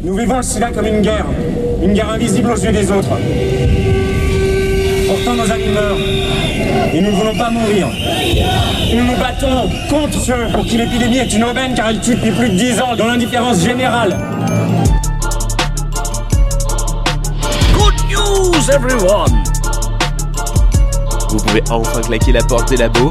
[0.00, 1.26] Nous vivons le sida comme une guerre,
[1.82, 3.18] une guerre invisible aux yeux des autres.
[5.08, 5.98] Pourtant nos amis meurent,
[6.94, 7.88] et nous ne voulons pas mourir.
[8.94, 12.30] Nous nous battons contre ceux pour qui l'épidémie est une aubaine car elle tue depuis
[12.30, 14.16] plus de 10 ans dans l'indifférence générale.
[17.72, 19.42] Good news, everyone!
[21.30, 23.10] Vous pouvez enfin claquer la porte des labos.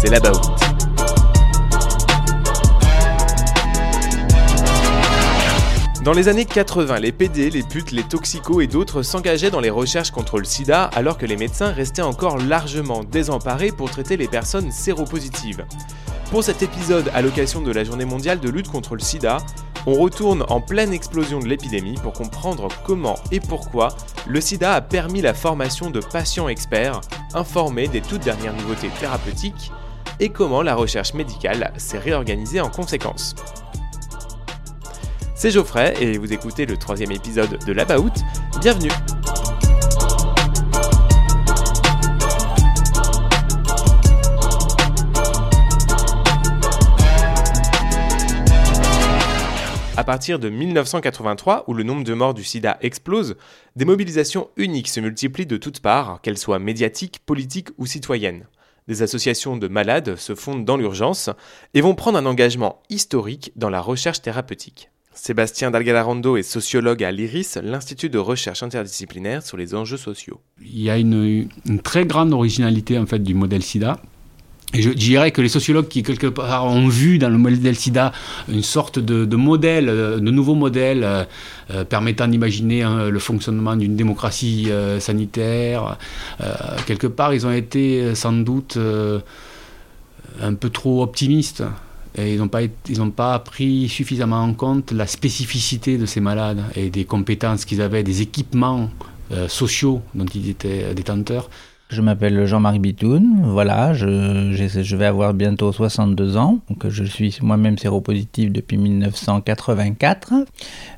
[0.00, 0.30] C'est là-bas
[6.02, 9.68] Dans les années 80, les PD, les putes, les toxicos et d'autres s'engageaient dans les
[9.68, 14.26] recherches contre le sida alors que les médecins restaient encore largement désemparés pour traiter les
[14.26, 15.66] personnes séropositives.
[16.30, 19.38] Pour cet épisode à l'occasion de la journée mondiale de lutte contre le sida,
[19.86, 23.88] on retourne en pleine explosion de l'épidémie pour comprendre comment et pourquoi
[24.26, 27.02] le sida a permis la formation de patients experts
[27.34, 29.70] informés des toutes dernières nouveautés thérapeutiques
[30.18, 33.34] et comment la recherche médicale s'est réorganisée en conséquence.
[35.40, 38.12] C'est Geoffrey et vous écoutez le troisième épisode de l'Abaout.
[38.60, 38.90] Bienvenue
[49.96, 53.38] À partir de 1983, où le nombre de morts du sida explose,
[53.76, 58.46] des mobilisations uniques se multiplient de toutes parts, qu'elles soient médiatiques, politiques ou citoyennes.
[58.88, 61.30] Des associations de malades se fondent dans l'urgence
[61.72, 64.89] et vont prendre un engagement historique dans la recherche thérapeutique.
[65.22, 70.40] Sébastien Dalgalarando est sociologue à l'IRIS, l'Institut de recherche interdisciplinaire sur les enjeux sociaux.
[70.62, 71.46] Il y a une,
[71.84, 74.00] très grande originalité en fait du modèle SIDA.
[74.72, 78.12] Et je dirais que les sociologues qui, quelque part, ont vu dans le modèle SIDA
[78.48, 81.24] une sorte de, modèle, de nouveau modèle euh,
[81.70, 85.98] euh, permettant d'imaginer hein, le fonctionnement d'une démocratie euh, sanitaire,
[86.86, 88.78] quelque part, ils ont été sans doute
[90.40, 91.62] un peu trop optimistes.
[92.18, 92.62] Ils n'ont pas,
[93.16, 98.02] pas pris suffisamment en compte la spécificité de ces malades et des compétences qu'ils avaient,
[98.02, 98.90] des équipements
[99.32, 101.48] euh, sociaux dont ils étaient détenteurs.
[101.90, 107.36] Je m'appelle Jean-Marie Bitoun, voilà, je, je, vais avoir bientôt 62 ans, donc je suis
[107.42, 110.34] moi-même séropositif depuis 1984.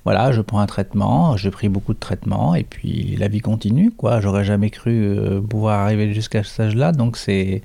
[0.04, 3.90] Voilà, je prends un traitement, j'ai pris beaucoup de traitements, et puis la vie continue,
[3.90, 4.20] quoi.
[4.20, 7.62] J'aurais jamais cru euh, pouvoir arriver jusqu'à cet âge-là, donc c'est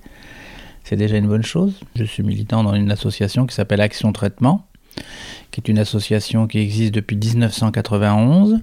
[0.87, 1.73] c'est déjà une bonne chose.
[1.95, 4.65] Je suis militant dans une association qui s'appelle Action Traitement,
[5.51, 8.61] qui est une association qui existe depuis 1991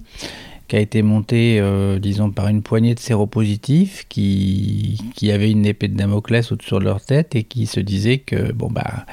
[0.67, 4.97] qui a été montée, euh, disons, par une poignée de séropositifs qui,
[5.31, 8.69] avaient une épée de Damoclès au-dessus de leur tête et qui se disaient que, bon,
[8.71, 9.05] bah,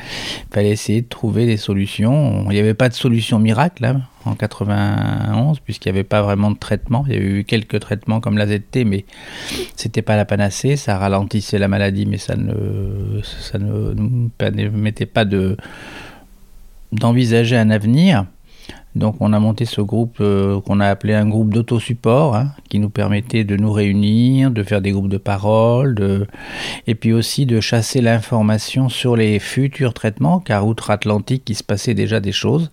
[0.50, 2.46] fallait essayer de trouver des solutions.
[2.48, 6.50] Il n'y avait pas de solution miracle, hein, en 91, puisqu'il n'y avait pas vraiment
[6.50, 7.04] de traitement.
[7.06, 9.04] Il y a eu quelques traitements comme l'AZT, mais
[9.76, 10.76] c'était pas la panacée.
[10.76, 15.56] Ça ralentissait la maladie, mais ça ne, ça ne nous permettait pas de,
[16.92, 18.26] d'envisager un avenir.
[18.94, 22.78] Donc on a monté ce groupe euh, qu'on a appelé un groupe d'autosupport, hein, qui
[22.78, 26.26] nous permettait de nous réunir, de faire des groupes de parole,
[26.86, 31.94] et puis aussi de chasser l'information sur les futurs traitements, car outre-Atlantique il se passait
[31.94, 32.70] déjà des choses.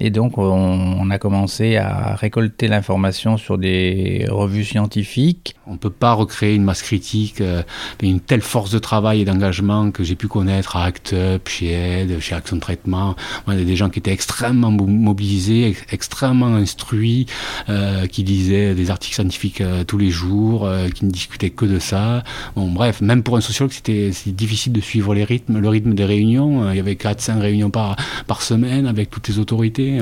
[0.00, 5.54] Et donc on, a commencé à récolter l'information sur des revues scientifiques.
[5.66, 7.62] On ne peut pas recréer une masse critique, euh,
[8.02, 11.72] une telle force de travail et d'engagement que j'ai pu connaître à ACT UP, chez
[11.72, 13.14] Aide, chez Action Traitement.
[13.48, 17.26] y a des gens qui étaient extrêmement mobilisés extrêmement instruit,
[17.68, 21.64] euh, qui lisait des articles scientifiques euh, tous les jours, euh, qui ne discutait que
[21.64, 22.24] de ça.
[22.56, 26.04] Bon, bref, même pour un sociologue, c'était difficile de suivre les rythmes, le rythme des
[26.04, 26.70] réunions.
[26.70, 27.96] Il y avait 4-5 réunions par,
[28.40, 30.00] semaine avec toutes les autorités.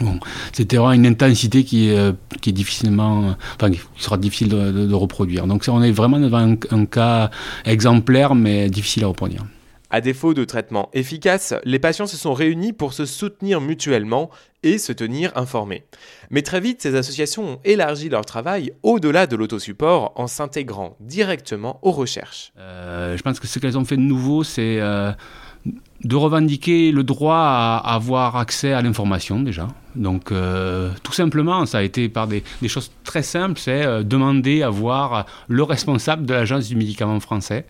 [0.00, 0.18] Bon,
[0.52, 5.46] c'était vraiment une intensité qui est, difficilement, enfin, qui sera difficile de, reproduire.
[5.46, 7.30] Donc, on est vraiment devant un cas
[7.64, 9.44] exemplaire, mais difficile à reproduire.
[9.94, 14.30] À défaut de traitement efficace, les patients se sont réunis pour se soutenir mutuellement
[14.62, 15.84] et se tenir informés.
[16.30, 21.78] Mais très vite, ces associations ont élargi leur travail au-delà de l'autosupport en s'intégrant directement
[21.82, 22.54] aux recherches.
[22.58, 25.12] Euh, je pense que ce qu'elles ont fait de nouveau, c'est euh,
[26.04, 29.68] de revendiquer le droit à avoir accès à l'information déjà.
[29.94, 34.62] Donc euh, tout simplement, ça a été par des, des choses très simples, c'est demander
[34.62, 37.66] à voir le responsable de l'agence du médicament français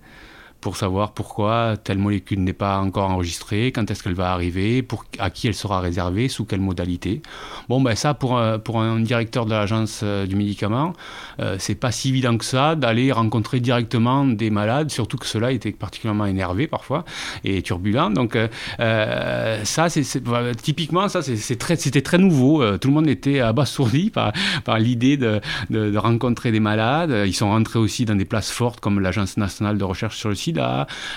[0.63, 4.87] pour savoir pourquoi telle molécule n'est pas encore enregistrée, quand est-ce qu'elle va arriver,
[5.19, 7.21] à qui elle sera réservée, sous quelle modalité.
[7.69, 10.93] Bon, ben ça, pour un, pour un directeur de l'agence euh, du médicament,
[11.41, 15.51] euh, c'est pas si évident que ça d'aller rencontrer directement des malades, surtout que cela
[15.51, 17.05] était particulièrement énervé parfois
[17.43, 18.11] et turbulent.
[18.11, 20.23] Donc euh, ça, c'est
[20.63, 22.65] typiquement ça, c'était très nouveau.
[22.79, 24.33] tout le monde était abasourdi par,
[24.79, 27.25] l'idée de rencontrer des malades.
[27.27, 30.37] Ils sont rentrés aussi dans des places fortes comme l'agence nationale de recherche sur le
[30.37, 30.52] site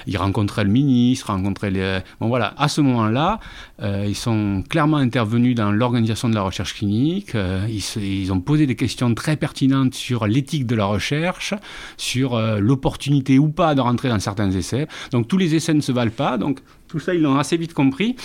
[0.08, 2.00] ils rencontraient le ministre, rencontraient les...
[2.20, 3.40] Bon voilà, à ce moment-là,
[3.82, 7.68] euh, ils sont clairement intervenus dans l'organisation de la recherche clinique, euh,
[7.98, 11.54] ils, ont posé des questions très pertinentes sur l'éthique de la recherche,
[11.98, 14.88] sur l'opportunité ou pas de rentrer dans certains essais.
[15.12, 17.74] Donc tous les essais ne se valent pas, donc tout ça, ils l'ont assez vite
[17.74, 18.16] compris.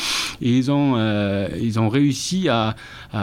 [0.41, 0.97] Et ils ont,
[1.61, 2.75] ils ont réussi à,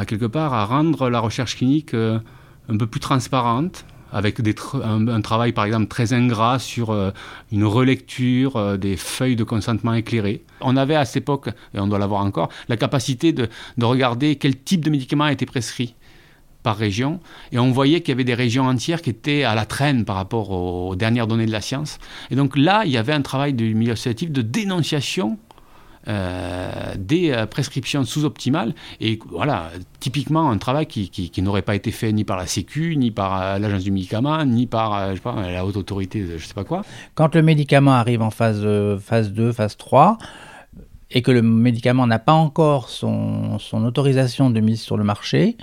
[0.07, 3.85] quelque part à rendre la recherche clinique un peu plus transparente,
[4.17, 4.39] avec
[4.83, 7.11] un, travail par exemple très ingrat sur euh,
[7.51, 10.43] une relecture euh, des feuilles de consentement éclairées.
[10.61, 13.47] On avait à cette époque, et on doit l'avoir encore, la capacité de,
[13.77, 15.93] de, regarder quel type de médicament a été prescrit
[16.63, 17.19] par région,
[17.51, 20.15] et on voyait qu'il y avait des régions entières qui étaient à la traîne par
[20.15, 21.99] rapport aux, aux dernières données de la science.
[22.31, 25.37] Et donc là, il y avait un travail du milieu associatif de dénonciation
[26.07, 28.73] euh, des euh, prescriptions sous-optimales.
[29.01, 32.95] Et voilà, typiquement un travail qui, qui, n'aurait pas été fait ni par la Sécu,
[32.95, 36.45] ni par euh, l'Agence du médicament, ni par je sais pas, la haute autorité, je
[36.45, 36.83] sais pas quoi.
[37.13, 38.65] Quand le médicament arrive en phase,
[39.01, 40.17] phase 2, phase 3,
[41.11, 45.57] et que le médicament n'a pas encore son, son autorisation de mise sur le marché,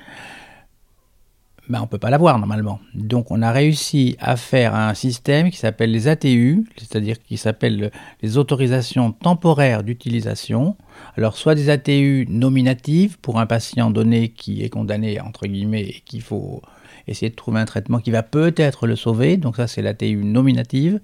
[1.69, 2.79] ben, on ne peut pas l'avoir normalement.
[2.95, 7.91] Donc on a réussi à faire un système qui s'appelle les ATU, c'est-à-dire qui s'appelle
[8.23, 10.77] les autorisations temporaires d'utilisation.
[11.17, 16.03] Alors soit des ATU nominatives pour un patient donné qui est condamné entre guillemets et
[16.05, 16.61] qu'il faut
[17.07, 19.39] essayer de trouver un traitement qui va peut-être le sauver.
[19.39, 21.01] Donc ça c'est l'ATU nominative.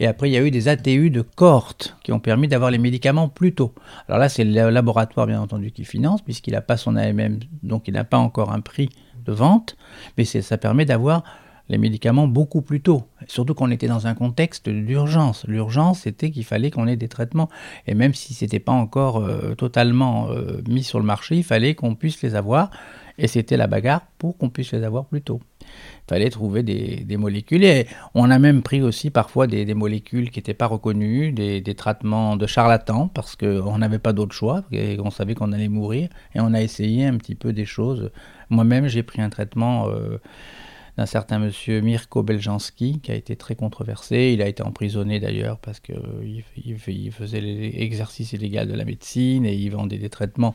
[0.00, 2.78] Et après il y a eu des ATU de cohorte qui ont permis d'avoir les
[2.78, 3.74] médicaments plus tôt.
[4.08, 7.86] Alors là c'est le laboratoire bien entendu qui finance puisqu'il n'a pas son AMM, donc
[7.86, 8.90] il n'a pas encore un prix
[9.24, 9.76] de vente,
[10.16, 11.22] mais ça permet d'avoir
[11.70, 15.44] les médicaments beaucoup plus tôt, surtout qu'on était dans un contexte d'urgence.
[15.46, 17.48] L'urgence, c'était qu'il fallait qu'on ait des traitements,
[17.86, 21.44] et même si ce n'était pas encore euh, totalement euh, mis sur le marché, il
[21.44, 22.70] fallait qu'on puisse les avoir,
[23.18, 25.40] et c'était la bagarre pour qu'on puisse les avoir plus tôt.
[25.60, 30.40] Il fallait trouver des, molécules, et on a même pris aussi parfois des, molécules qui
[30.40, 35.10] n'étaient pas reconnues, des, traitements de charlatans, parce qu'on n'avait pas d'autre choix, et on
[35.10, 38.10] savait qu'on allait mourir, et on a essayé un petit peu des choses.
[38.48, 40.18] Moi-même, j'ai pris un traitement euh,
[41.00, 44.32] d'un certain monsieur Mirko Beljanski, qui a été très controversé.
[44.34, 49.54] Il a été emprisonné d'ailleurs parce qu'il il, faisait l'exercice illégal de la médecine et
[49.54, 50.54] il vendait des traitements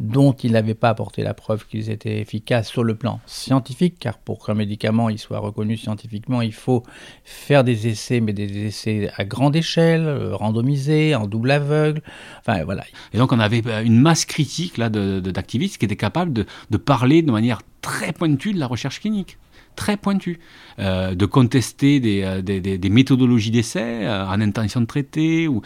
[0.00, 4.16] dont il n'avait pas apporté la preuve qu'ils étaient efficaces sur le plan scientifique, car
[4.16, 6.84] pour qu'un médicament il soit reconnu scientifiquement, il faut
[7.22, 12.00] faire des essais, mais des essais à grande échelle, euh, randomisés, en double aveugle.
[12.40, 12.84] Enfin voilà.
[13.12, 17.20] Et donc on avait euh, une masse critique d'activistes qui étaient capables de, de parler
[17.20, 19.36] de manière très pointue de la recherche clinique
[19.76, 20.40] très pointu,
[20.78, 25.48] euh, de contester des, euh, méthodologies d'essai euh, en intention de traiter.
[25.48, 25.62] Ou,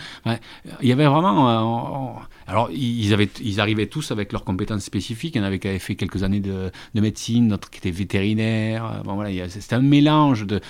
[0.80, 2.18] il y avait vraiment...
[2.46, 5.34] alors, ils, avaient, ils arrivaient tous avec leurs compétences spécifiques.
[5.34, 7.90] Il y en avait qui avaient fait quelques années de, de médecine, d'autres qui étaient
[7.90, 9.02] vétérinaires.
[9.04, 10.60] Voilà, c'était un mélange de...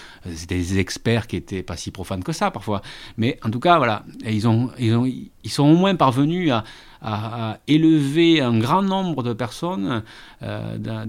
[0.48, 2.82] Des experts qui étaient pas si profanes que ça, parfois.
[3.16, 6.64] Mais en tout cas, voilà, ils, ont, ils, ont, ils sont au moins parvenus à
[7.08, 10.02] à, élever un grand nombre de personnes
[10.42, 11.04] euh,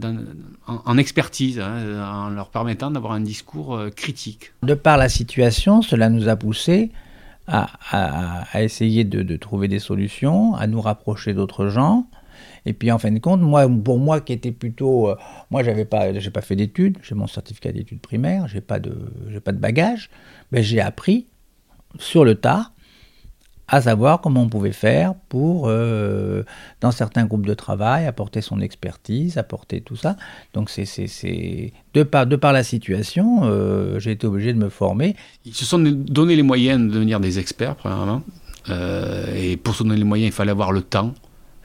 [0.68, 4.54] en, expertise, hein, en leur permettant d'avoir un discours euh, critique.
[4.62, 6.92] De par la situation, cela nous a poussé
[7.48, 12.06] à, essayer de, trouver des solutions, à nous rapprocher d'autres gens.
[12.66, 15.16] Et puis en fin de compte, moi, pour moi qui était plutôt, euh,
[15.50, 18.94] moi j'avais pas, j'ai pas fait d'études, j'ai mon certificat d'études primaires, j'ai pas de,
[19.30, 20.10] j'ai pas de bagage,
[20.52, 21.26] mais j'ai appris
[21.98, 22.72] sur le tas
[23.68, 26.44] à savoir comment on pouvait faire pour, euh,
[26.80, 30.16] dans certains groupes de travail, apporter son expertise, apporter tout ça.
[30.54, 35.16] Donc, c'est, de, par, de par la situation, euh, j'ai été obligé de me former.
[35.46, 38.22] Ils se sont donné les moyens de devenir des experts, premièrement.
[38.70, 41.14] Euh, et pour se donner les moyens, il fallait avoir le temps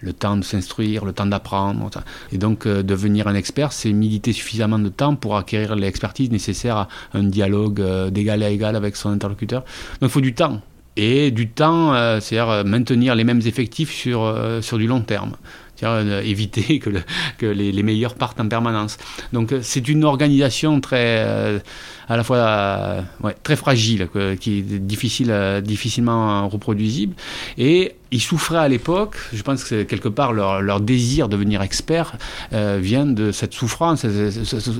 [0.05, 1.88] le temps de s'instruire, le temps d'apprendre.
[2.33, 6.88] Et donc, devenir un expert, c'est militer suffisamment de temps pour acquérir l'expertise nécessaire à
[7.15, 9.61] un dialogue d'égal à égal avec son interlocuteur.
[10.00, 10.61] Donc, il faut du temps
[10.97, 15.01] et du temps, euh, c'est-à-dire euh, maintenir les mêmes effectifs sur, euh, sur du long
[15.01, 15.33] terme.
[15.77, 16.79] C'est-à-dire éviter
[17.39, 18.99] que, les, meilleurs partent en permanence.
[19.33, 21.61] Donc c'est une organisation très,
[22.09, 23.03] à la fois
[23.43, 24.09] très fragile,
[24.39, 27.17] qui est difficile, difficilement reproduisible.
[27.59, 31.63] Et ils souffraient à l'époque, je pense que quelque part leur, leur, désir de devenir
[31.63, 32.13] expert
[32.53, 34.05] vient de cette souffrance,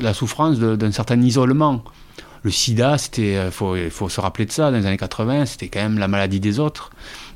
[0.01, 1.83] la souffrance d'un certain isolement
[2.43, 5.69] le sida, c'était, euh, faut, faut se rappeler de ça, dans les années 80, c'était
[5.69, 6.91] quand même la maladie des autres.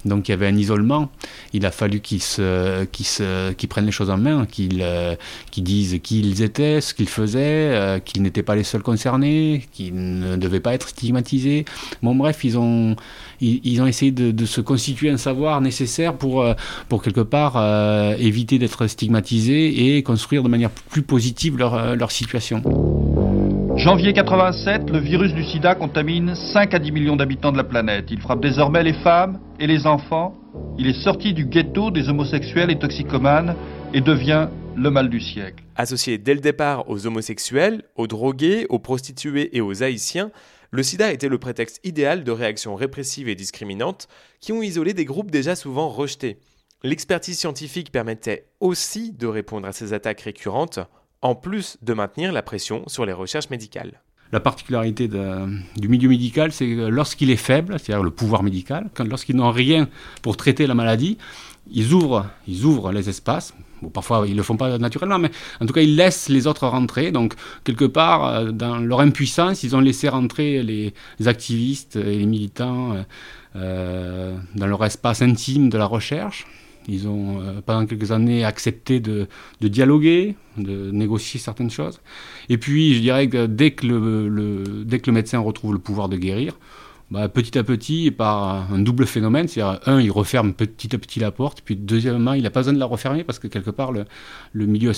[0.05, 1.11] Donc il y avait un isolement.
[1.53, 5.17] Il a fallu qu'ils se, qu'ils se, prennent les choses en main, qu'ils, euh,
[5.51, 9.67] qu'ils disent qui ils étaient, ce qu'ils faisaient, euh, qu'ils n'étaient pas les seuls concernés,
[9.73, 11.65] qu'ils ne devaient pas être stigmatisés.
[12.03, 12.95] Bon bref, ils ont,
[13.41, 16.47] ils, ont essayé de, de, se constituer un savoir nécessaire pour,
[16.89, 17.57] pour quelque part
[18.19, 22.63] éviter d'être stigmatisés et construire de manière plus positive leur, leur situation.
[23.77, 28.07] Janvier 87, le virus du sida contamine 5 à 10 millions d'habitants de la planète.
[28.11, 30.35] Il frappe désormais les femmes et les enfants.
[30.79, 33.55] Il est sorti du ghetto des homosexuels et toxicomanes
[33.93, 35.63] et devient le mal du siècle.
[35.77, 40.31] Associé dès le départ aux homosexuels, aux drogués, aux prostituées et aux haïtiens,
[40.71, 44.09] le sida était le prétexte idéal de réactions répressives et discriminantes
[44.41, 46.39] qui ont isolé des groupes déjà souvent rejetés.
[46.83, 50.81] L'expertise scientifique permettait aussi de répondre à ces attaques récurrentes,
[51.27, 54.01] en plus de maintenir la pression sur les recherches médicales.
[54.33, 59.37] La particularité du milieu médical, c'est que lorsqu'il est faible, c'est-à-dire le pouvoir médical, lorsqu'ils
[59.37, 59.89] n'ont rien
[60.23, 61.17] pour traiter la maladie,
[61.71, 63.55] ils ouvrent, ils ouvrent les espaces.
[63.93, 65.31] parfois, ils ne le font pas naturellement, mais
[65.61, 67.13] en tout cas, ils laissent les autres rentrer.
[67.13, 70.95] Donc, quelque part, euh, dans leur impuissance, ils ont laissé rentrer les,
[71.27, 73.03] activistes et les militants euh,
[73.57, 76.47] euh, dans leur espace intime de la recherche.
[76.89, 79.27] Ils ont, pendant quelques années, accepté de,
[79.61, 82.01] dialoguer, de négocier certaines choses.
[82.49, 86.09] Et puis, je dirais que dès que le, dès que le médecin retrouve le pouvoir
[86.09, 86.57] de guérir,
[87.11, 91.21] bah, petit à petit, par un double phénomène, c'est-à-dire, un, il referme petit à petit
[91.21, 93.93] la porte, puis deuxièmement, il n'a pas besoin de la refermer parce que quelque part,
[93.93, 94.07] le,
[94.55, 94.91] milieu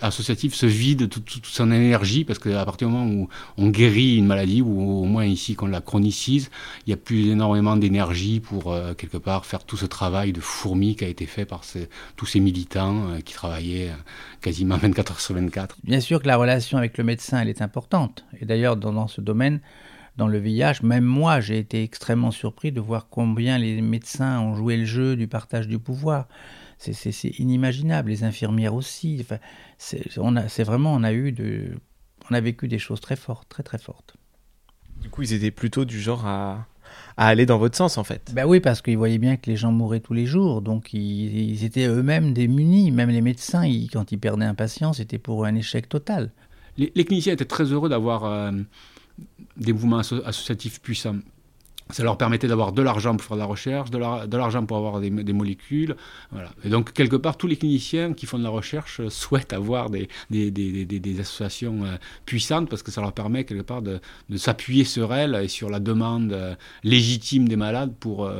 [0.00, 3.28] associatif se vide toute, son énergie, parce qu'à partir du moment où
[3.58, 6.50] on guérit une maladie, ou au moins ici qu'on la chronicise,
[6.84, 10.40] il n'y a plus énormément d'énergie pour, euh, quelque part, faire tout ce travail de
[10.40, 11.62] fourmi qui a été fait par
[12.16, 14.02] tous ces militants euh, qui travaillaient euh,
[14.40, 15.76] quasiment 24 heures sur 24.
[15.84, 18.24] Bien sûr que la relation avec le médecin, elle est importante.
[18.40, 19.60] Et d'ailleurs, dans ce domaine,
[20.16, 20.82] dans le VIH.
[20.82, 25.16] Même moi, j'ai été extrêmement surpris de voir combien les médecins ont joué le jeu
[25.16, 26.28] du partage du pouvoir.
[26.78, 28.10] C'est inimaginable.
[28.10, 29.18] Les infirmières aussi.
[29.20, 29.38] Enfin,
[29.78, 31.76] c'est vraiment, on a eu de,
[32.30, 34.16] on a vécu des choses très fortes, très très fortes.
[35.00, 36.66] Du coup, ils étaient plutôt du genre à,
[37.16, 38.32] à aller dans votre sens, en fait.
[38.34, 41.64] Ben oui, parce qu'ils voyaient bien que les gens mouraient tous les jours, donc ils,
[41.64, 42.90] étaient eux-mêmes démunis.
[42.90, 46.30] Même les médecins, quand ils perdaient un patient, c'était pour eux un échec total.
[46.78, 48.50] Les, cliniciens étaient très heureux d'avoir euh,
[49.56, 51.18] des mouvements associatifs puissants.
[51.90, 55.00] Ça leur permettait d'avoir de l'argent pour faire de la recherche, de l'argent pour avoir
[55.00, 55.94] des, molécules.
[56.30, 56.50] Voilà.
[56.64, 59.90] Et donc, quelque part, tous les cliniciens qui font de la recherche euh, souhaitent avoir
[59.90, 60.08] des,
[61.20, 64.00] associations euh, puissantes parce que ça leur permet, quelque part, de,
[64.36, 68.30] s'appuyer sur elles et sur la demande euh, légitime des malades pour,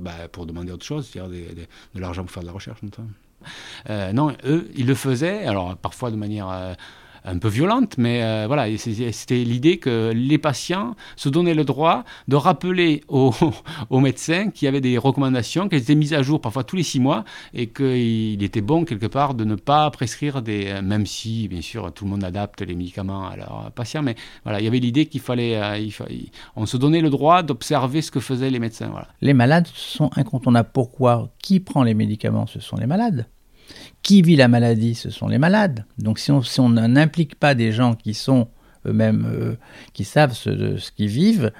[0.00, 1.46] bah, pour demander autre chose, c'est-à-dire
[1.94, 2.80] de l'argent pour faire de la recherche,
[4.12, 6.76] non, eux, ils le faisaient, alors parfois de manière
[7.26, 12.04] un peu violente, mais euh, voilà, c'était l'idée que les patients se donnaient le droit
[12.28, 13.32] de rappeler aux,
[13.90, 17.00] médecins qu'il y avait des recommandations, qu'elles étaient mises à jour parfois tous les six
[17.00, 21.48] mois, et qu'il était bon quelque part de ne pas prescrire des, euh, même si
[21.48, 24.14] bien sûr tout le monde adapte les médicaments à leurs patients, mais
[24.44, 25.88] voilà, il y avait l'idée qu'il fallait, euh,
[26.54, 28.92] on se donnait le droit d'observer ce que faisaient les médecins.
[29.20, 30.70] Les malades sont incontournables.
[30.72, 31.30] Pourquoi?
[31.42, 32.46] Qui prend les médicaments?
[32.46, 33.26] Ce sont les malades.
[34.02, 35.84] Qui vit la maladie Ce sont les malades.
[35.98, 38.48] Donc si on n'implique pas des gens qui sont
[38.86, 39.56] eux-mêmes, euh,
[39.92, 41.52] qui savent ce, ce qu'ils vivent,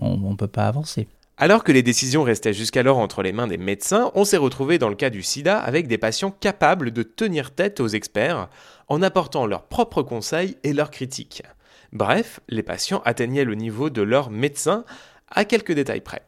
[0.00, 1.08] on ne peut pas avancer.
[1.38, 4.88] Alors que les décisions restaient jusqu'alors entre les mains des médecins, on s'est retrouvé dans
[4.88, 8.48] le cas du sida avec des patients capables de tenir tête aux experts
[8.88, 11.42] en apportant leurs propres conseils et leurs critiques.
[11.92, 14.84] Bref, les patients atteignaient le niveau de leurs médecins
[15.28, 16.22] à quelques détails près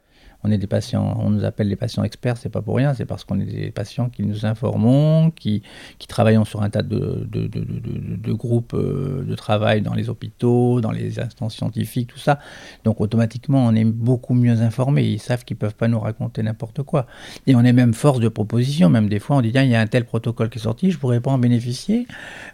[0.44, 3.06] on est des patients, on nous appelle les patients experts, c'est pas pour rien, c'est
[3.06, 5.62] parce qu'on est des patients qui nous informons, qui,
[5.98, 10.82] qui travaillons sur un tas de, de, de, groupes euh, de travail dans les hôpitaux,
[10.82, 12.38] dans les instances scientifiques, tout ça.
[12.84, 15.04] Donc automatiquement, on est beaucoup mieux informés.
[15.04, 17.06] Ils savent qu'ils peuvent pas nous raconter n'importe quoi.
[17.46, 18.90] Et on est même force de proposition.
[18.90, 20.98] Même des fois, on dit il y a un tel protocole qui est sorti, je
[20.98, 22.06] pourrais pas en bénéficier.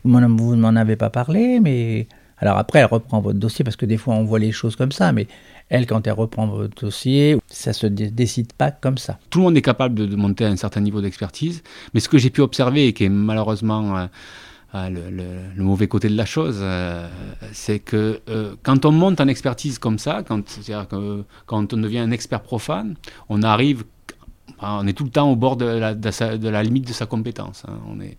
[0.04, 2.06] Vous ne m'en avez pas parlé, mais
[2.40, 4.92] alors après, elle reprend votre dossier parce que des fois, on voit les choses comme
[4.92, 5.28] ça, mais
[5.68, 9.18] elle, quand elle reprend votre dossier, ça se décide pas comme ça.
[9.28, 12.30] Tout le monde est capable de, monter un certain niveau d'expertise, mais ce que j'ai
[12.30, 14.06] pu observer et qui est malheureusement euh,
[14.74, 17.08] euh, le, mauvais côté de la chose, euh,
[17.52, 18.20] c'est que
[18.62, 22.96] quand on monte en expertise comme ça, quand, que, quand on devient un expert profane,
[23.28, 23.84] on arrive,
[24.62, 27.64] on est tout le temps au bord de la, de la limite de sa compétence.
[27.68, 27.78] Hein.
[27.86, 28.16] on est,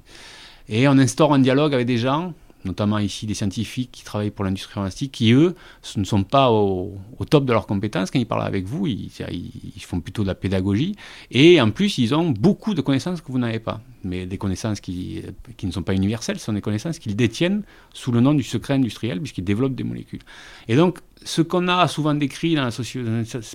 [0.70, 2.34] et on instaure un dialogue avec des gens
[2.66, 5.56] notamment ici des scientifiques qui travaillent pour l'industrie pharmaceutique, qui eux
[5.96, 6.98] ne sont pas au,
[7.30, 8.12] top de leurs compétences.
[8.12, 10.96] Quand ils parlent avec vous, ils, ils, font plutôt de la pédagogie.
[11.30, 13.82] Et en plus, ils ont beaucoup de connaissances que vous n'avez pas.
[14.04, 15.24] Mais des connaissances qui,
[15.58, 18.44] qui, ne sont pas universelles, ce sont des connaissances qu'ils détiennent sous le nom du
[18.44, 20.22] secret industriel, puisqu'ils développent des molécules.
[20.68, 22.58] Et donc, ce qu'on a souvent décrit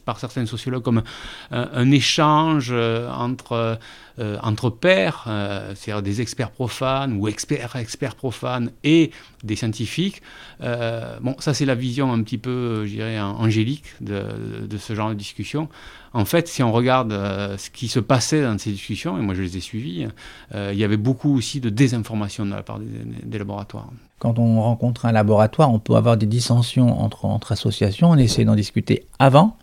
[0.05, 1.03] par certains sociologues comme
[1.51, 3.79] un, échange euh, entre,
[4.19, 9.11] euh, entre pairs, euh, c'est-à-dire des experts profanes ou experts, experts profanes et
[9.43, 10.23] des scientifiques,
[10.61, 15.11] bon, ça c'est la vision un petit peu, je dirais, angélique de, de, ce genre
[15.11, 15.69] de discussion.
[16.13, 17.13] En fait, si on regarde
[17.59, 20.07] ce qui se passait dans ces discussions, et moi je les ai suivies,
[20.55, 23.91] il y avait beaucoup aussi de désinformation de la part des, laboratoires.
[24.19, 28.55] Quand on rencontre un laboratoire, on peut avoir des dissensions entre, associations, on essaie d'en
[28.55, 29.57] discuter avant,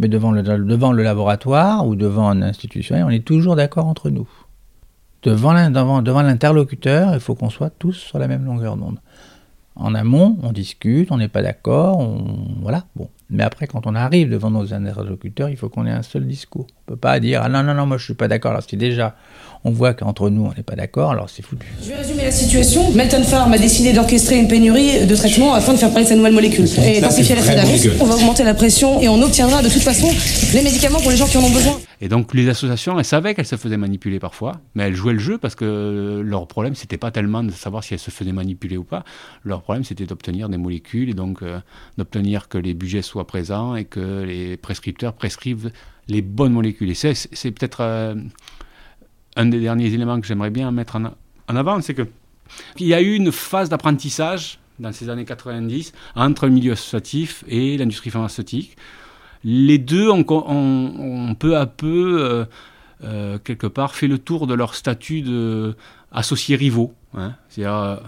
[0.00, 4.10] mais devant le, devant le laboratoire ou devant une institution, on est toujours d'accord entre
[4.10, 4.28] nous.
[5.22, 5.52] Devant
[6.22, 8.98] l'interlocuteur, il faut qu'on soit tous sur la même longueur d'onde.
[9.76, 12.36] En amont, on discute, on n'est pas d'accord, on...
[12.60, 13.08] voilà, bon.
[13.30, 16.66] Mais après, quand on arrive devant nos interlocuteurs, il faut qu'on ait un seul discours.
[16.86, 18.50] On ne peut pas dire ah non, non, non, moi je suis pas d'accord.
[18.50, 19.16] Alors si déjà
[19.66, 21.66] on voit qu'entre nous on n'est pas d'accord, alors c'est foutu.
[21.82, 22.92] Je vais résumer la situation.
[22.92, 26.16] Melton Farm a décidé d'orchestrer une pénurie de traitements afin de faire parler de sa
[26.16, 26.66] nouvelle molécule.
[26.84, 30.08] Et d'amplifier l'effet d'annonce, on va augmenter la pression et on obtiendra de toute façon
[30.52, 31.80] les médicaments pour les gens qui en ont besoin.
[32.02, 35.18] Et donc les associations, elles savaient qu'elles se faisaient manipuler parfois, mais elles jouaient le
[35.18, 38.76] jeu parce que leur problème, c'était pas tellement de savoir si elles se faisaient manipuler
[38.76, 39.04] ou pas.
[39.44, 41.60] Leur problème, c'était d'obtenir des molécules et donc euh,
[41.96, 45.70] d'obtenir que les budgets soient présents et que les prescripteurs prescrivent
[46.08, 46.90] les bonnes molécules.
[46.90, 48.14] Et c'est peut-être euh,
[49.36, 52.02] un des derniers éléments que j'aimerais bien mettre en, avant, c'est que
[52.78, 57.44] il y a eu une phase d'apprentissage dans ces années 90 entre le milieu associatif
[57.48, 58.76] et l'industrie pharmaceutique.
[59.44, 62.44] Les deux ont, peu à peu, euh,
[63.02, 66.92] euh, quelque part, fait le tour de leur statut d'associés rivaux.
[67.14, 67.34] Hein.
[67.48, 68.00] C'est-à-dire,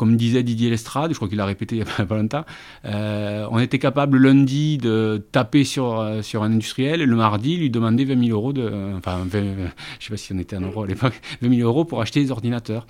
[0.00, 2.46] comme disait Didier Lestrade, je crois qu'il a répété il n'y a pas longtemps,
[2.86, 7.58] euh, on était capable lundi de taper sur, euh, sur un industriel et le mardi
[7.58, 9.66] lui demander 20 000 euros de, euh, enfin, je
[10.06, 12.30] sais pas si on était en euros à l'époque, 20 000 euros pour acheter des
[12.30, 12.86] ordinateurs,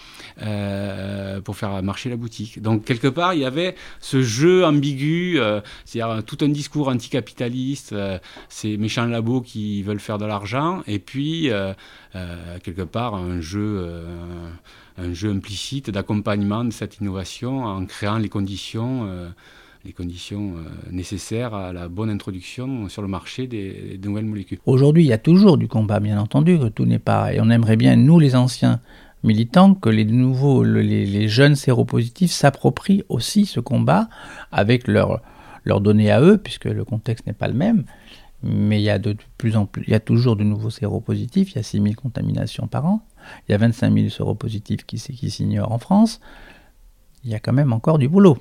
[1.45, 2.63] pour faire marcher la boutique.
[2.63, 5.41] Donc quelque part, il y avait ce jeu ambigu,
[5.85, 7.93] c'est-à-dire tout un discours anticapitaliste,
[8.49, 11.51] ces méchants labos qui veulent faire de l'argent, et puis
[12.63, 14.05] quelque part un jeu
[15.01, 19.29] un jeu implicite d'accompagnement de cette innovation en créant les conditions, euh,
[19.85, 24.59] les conditions euh, nécessaires à la bonne introduction sur le marché des, nouvelles molécules.
[24.67, 27.33] Aujourd'hui, il y a toujours du combat, bien entendu, tout n'est pas.
[27.33, 28.81] Et on aimerait bien, nous les anciens
[29.25, 34.09] militants, que les nouveaux, les, jeunes séropositifs s'approprient aussi ce combat
[34.53, 35.21] avec leurs
[35.65, 37.85] leur données à eux, puisque le contexte n'est pas le même.
[38.43, 41.53] Mais il y a de plus en plus, il y a toujours de nouveaux séropositifs,
[41.53, 43.03] il y a 6000 contaminations par an.
[43.49, 46.21] Il y a 25 000 séropositifs qui, qui s'ignorent en France.
[47.25, 48.39] Il y a quand même encore du boulot.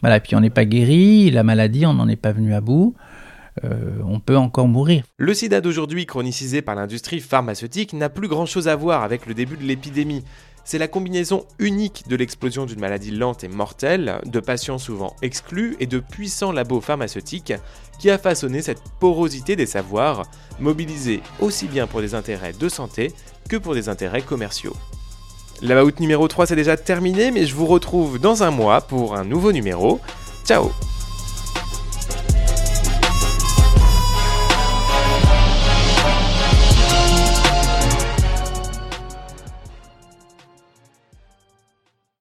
[0.00, 2.94] Voilà, puis on n'est pas guéri, la maladie, on n'en est pas venu à bout.
[3.64, 5.04] Euh, on peut encore mourir.
[5.18, 9.56] Le sida d'aujourd'hui, chronicisé par l'industrie pharmaceutique, n'a plus grand-chose à voir avec le début
[9.56, 10.24] de l'épidémie.
[10.64, 15.76] C'est la combinaison unique de l'explosion d'une maladie lente et mortelle, de patients souvent exclus
[15.80, 17.52] et de puissants labos pharmaceutiques
[17.98, 20.22] qui a façonné cette porosité des savoirs,
[20.60, 23.12] mobilisés aussi bien pour des intérêts de santé
[23.48, 24.76] que pour des intérêts commerciaux.
[25.62, 29.24] La numéro 3 c'est déjà terminé, mais je vous retrouve dans un mois pour un
[29.24, 30.00] nouveau numéro.
[30.44, 30.72] Ciao